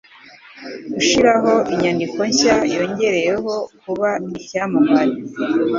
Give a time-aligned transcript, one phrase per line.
[0.93, 4.09] Gushiraho inyandiko nshya yongeyeho kuba
[4.41, 5.15] icyamamare.